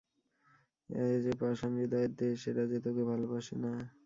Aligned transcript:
এ 0.89 1.23
যে 1.23 1.33
পাষাণ-হৃদয়ের 1.39 2.11
দেশ– 2.15 2.43
এরা 2.49 2.63
যে 2.71 2.77
তোকে 2.85 3.03
ভালোবাসে 3.05 3.55
না। 3.63 3.71